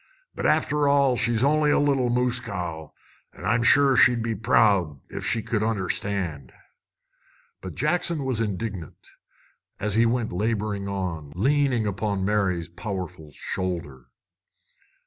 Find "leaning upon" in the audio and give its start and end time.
11.35-12.25